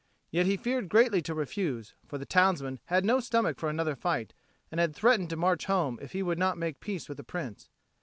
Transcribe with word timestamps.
Yet 0.31 0.47
he 0.47 0.57
feared 0.57 0.89
greatly 0.89 1.21
to 1.21 1.35
refuse; 1.35 1.93
for 2.07 2.17
the 2.17 2.25
townsmen 2.25 2.79
had 2.85 3.05
no 3.05 3.19
stomach 3.19 3.59
for 3.59 3.69
another 3.69 3.95
fight 3.95 4.33
and 4.71 4.79
had 4.81 4.95
threatened 4.95 5.29
to 5.29 5.35
march 5.35 5.65
home 5.65 5.99
if 6.01 6.13
he 6.13 6.23
would 6.23 6.39
not 6.39 6.57
make 6.57 6.79
peace 6.79 7.07
with 7.07 7.17
the 7.17 7.23
Prince. 7.23 7.69